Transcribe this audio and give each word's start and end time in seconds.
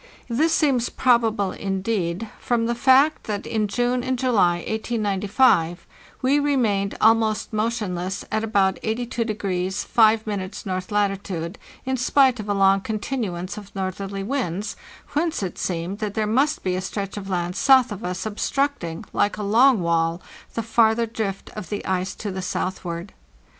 This 0.29 0.51
seems 0.51 0.89
probable, 0.89 1.51
indeed, 1.51 2.27
from 2.39 2.65
the 2.65 2.73
fact 2.73 3.25
that 3.25 3.45
in 3.45 3.67
June 3.67 4.03
and 4.03 4.17
July, 4.17 4.55
1895, 4.67 5.85
we 6.23 6.39
remained 6.39 6.97
almost 6.99 7.53
motionless 7.53 8.25
at 8.31 8.43
about 8.43 8.81
82° 8.81 9.85
5' 9.85 10.63
north 10.65 10.91
latitude, 10.91 11.59
in 11.85 11.97
spite 11.97 12.39
of 12.39 12.49
a 12.49 12.53
long 12.55 12.81
con 12.81 12.97
tinuance 12.97 13.57
of 13.59 13.75
northerly 13.75 14.23
winds; 14.23 14.75
whence 15.13 15.43
it 15.43 15.59
seemed 15.59 15.99
that 15.99 16.15
there 16.15 16.25
must 16.25 16.63
be 16.63 16.73
a 16.75 16.81
stretch 16.81 17.15
of 17.15 17.29
land 17.29 17.55
south 17.55 17.91
of 17.91 18.03
us 18.03 18.25
obstructing, 18.25 19.05
like 19.13 19.37
a 19.37 19.43
long 19.43 19.81
wall, 19.81 20.19
the 20.55 20.63
farther 20.63 21.05
drift 21.05 21.51
of 21.51 21.69
the 21.69 21.85
ice 21.85 22.15
to 22.15 22.31
the 22.31 22.41
south 22.41 22.83
ward. 22.83 23.13